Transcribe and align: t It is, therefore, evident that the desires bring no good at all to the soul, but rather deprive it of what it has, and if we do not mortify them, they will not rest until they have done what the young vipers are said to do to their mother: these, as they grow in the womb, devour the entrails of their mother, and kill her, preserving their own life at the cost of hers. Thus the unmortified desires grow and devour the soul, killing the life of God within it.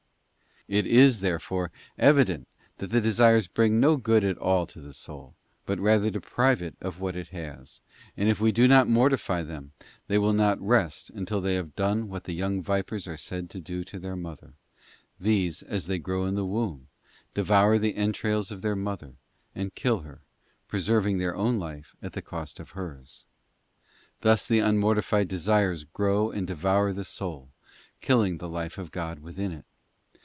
t 0.67 0.77
It 0.77 0.85
is, 0.85 1.19
therefore, 1.19 1.69
evident 1.97 2.47
that 2.77 2.91
the 2.91 3.01
desires 3.01 3.47
bring 3.47 3.79
no 3.81 3.97
good 3.97 4.23
at 4.23 4.37
all 4.37 4.65
to 4.67 4.79
the 4.79 4.93
soul, 4.93 5.35
but 5.65 5.79
rather 5.79 6.09
deprive 6.09 6.61
it 6.61 6.75
of 6.79 7.01
what 7.01 7.13
it 7.15 7.29
has, 7.29 7.81
and 8.15 8.29
if 8.29 8.39
we 8.39 8.53
do 8.53 8.69
not 8.69 8.87
mortify 8.87 9.41
them, 9.41 9.73
they 10.07 10.17
will 10.17 10.31
not 10.31 10.61
rest 10.61 11.09
until 11.09 11.41
they 11.41 11.55
have 11.55 11.75
done 11.75 12.07
what 12.07 12.23
the 12.23 12.31
young 12.33 12.61
vipers 12.61 13.05
are 13.05 13.17
said 13.17 13.49
to 13.49 13.59
do 13.59 13.83
to 13.83 13.99
their 13.99 14.15
mother: 14.15 14.53
these, 15.19 15.61
as 15.63 15.87
they 15.87 15.99
grow 15.99 16.25
in 16.25 16.35
the 16.35 16.45
womb, 16.45 16.87
devour 17.33 17.77
the 17.77 17.95
entrails 17.95 18.49
of 18.49 18.61
their 18.61 18.75
mother, 18.75 19.15
and 19.53 19.75
kill 19.75 19.99
her, 20.01 20.21
preserving 20.69 21.17
their 21.17 21.35
own 21.35 21.59
life 21.59 21.97
at 22.01 22.13
the 22.13 22.21
cost 22.21 22.61
of 22.61 22.69
hers. 22.69 23.25
Thus 24.21 24.47
the 24.47 24.59
unmortified 24.59 25.27
desires 25.27 25.83
grow 25.83 26.31
and 26.31 26.47
devour 26.47 26.93
the 26.93 27.03
soul, 27.03 27.49
killing 27.99 28.37
the 28.37 28.47
life 28.47 28.77
of 28.77 28.91
God 28.91 29.19
within 29.19 29.51
it. 29.51 29.65